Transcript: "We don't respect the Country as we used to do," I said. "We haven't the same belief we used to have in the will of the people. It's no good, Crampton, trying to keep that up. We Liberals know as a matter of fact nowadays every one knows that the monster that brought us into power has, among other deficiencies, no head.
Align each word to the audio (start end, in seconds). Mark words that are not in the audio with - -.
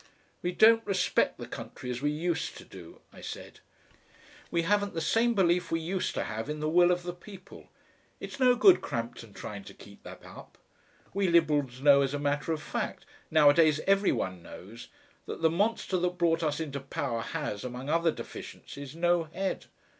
"We 0.41 0.51
don't 0.51 0.81
respect 0.87 1.37
the 1.37 1.45
Country 1.47 1.91
as 1.91 2.01
we 2.01 2.09
used 2.09 2.57
to 2.57 2.65
do," 2.65 3.01
I 3.13 3.21
said. 3.21 3.59
"We 4.49 4.63
haven't 4.63 4.95
the 4.95 4.99
same 4.99 5.35
belief 5.35 5.69
we 5.69 5.79
used 5.79 6.15
to 6.15 6.23
have 6.23 6.49
in 6.49 6.59
the 6.59 6.67
will 6.67 6.89
of 6.89 7.03
the 7.03 7.13
people. 7.13 7.69
It's 8.19 8.39
no 8.39 8.55
good, 8.55 8.81
Crampton, 8.81 9.31
trying 9.31 9.63
to 9.65 9.75
keep 9.75 10.01
that 10.01 10.25
up. 10.25 10.57
We 11.13 11.27
Liberals 11.27 11.81
know 11.81 12.01
as 12.01 12.15
a 12.15 12.17
matter 12.19 12.51
of 12.51 12.63
fact 12.63 13.05
nowadays 13.29 13.79
every 13.85 14.11
one 14.11 14.41
knows 14.41 14.87
that 15.27 15.43
the 15.43 15.51
monster 15.51 15.97
that 15.97 16.17
brought 16.17 16.41
us 16.41 16.59
into 16.59 16.79
power 16.79 17.21
has, 17.21 17.63
among 17.63 17.87
other 17.91 18.11
deficiencies, 18.11 18.95
no 18.95 19.25
head. 19.25 19.67